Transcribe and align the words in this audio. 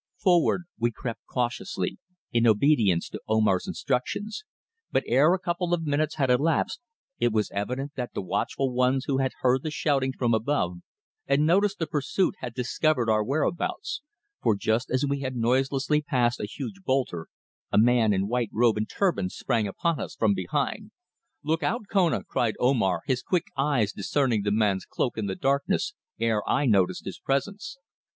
Forward 0.17 0.63
we 0.79 0.89
crept 0.89 1.21
cautiously, 1.27 1.99
in 2.31 2.47
obedience 2.47 3.07
to 3.09 3.21
Omar's 3.27 3.67
instructions, 3.67 4.43
but 4.91 5.03
ere 5.05 5.35
a 5.35 5.39
couple 5.39 5.75
of 5.75 5.83
minutes 5.83 6.15
had 6.15 6.31
elapsed 6.31 6.79
it 7.19 7.31
was 7.31 7.51
evident 7.51 7.91
that 7.93 8.15
the 8.15 8.21
watchful 8.23 8.73
ones 8.73 9.05
who 9.05 9.19
had 9.19 9.31
heard 9.41 9.61
the 9.61 9.69
shouting 9.69 10.11
from 10.11 10.33
above 10.33 10.77
and 11.27 11.45
noticed 11.45 11.77
the 11.77 11.85
pursuit 11.85 12.33
had 12.39 12.55
discovered 12.55 13.11
our 13.11 13.23
whereabouts, 13.23 14.01
for 14.41 14.55
just 14.55 14.89
as 14.89 15.05
we 15.07 15.19
had 15.19 15.35
noiselessly 15.35 16.01
passed 16.01 16.39
a 16.39 16.45
huge 16.47 16.81
boulder, 16.83 17.27
a 17.71 17.77
man 17.77 18.11
in 18.11 18.27
white 18.27 18.49
robe 18.51 18.77
and 18.77 18.89
turban 18.89 19.29
sprang 19.29 19.67
upon 19.67 19.99
us 19.99 20.15
from 20.15 20.33
behind. 20.33 20.89
"Look 21.43 21.61
out, 21.61 21.81
Kona!" 21.91 22.23
cried 22.23 22.55
Omar, 22.59 23.01
his 23.05 23.21
quick 23.21 23.45
eyes 23.55 23.91
discerning 23.93 24.41
the 24.41 24.51
man's 24.51 24.87
cloak 24.87 25.15
in 25.15 25.27
the 25.27 25.35
darkness 25.35 25.93
ere 26.19 26.41
I 26.49 26.65
noticed 26.65 27.05
his 27.05 27.19
presence. 27.19 27.77